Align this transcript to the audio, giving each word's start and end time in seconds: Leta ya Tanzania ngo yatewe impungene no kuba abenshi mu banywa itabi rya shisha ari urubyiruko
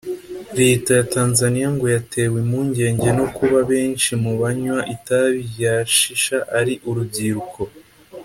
Leta 0.59 0.91
ya 0.99 1.05
Tanzania 1.13 1.67
ngo 1.75 1.85
yatewe 1.95 2.35
impungene 2.43 3.05
no 3.17 3.25
kuba 3.35 3.55
abenshi 3.63 4.11
mu 4.23 4.31
banywa 4.41 4.79
itabi 4.95 5.39
rya 5.51 5.75
shisha 5.95 6.37
ari 6.59 6.73
urubyiruko 6.89 7.61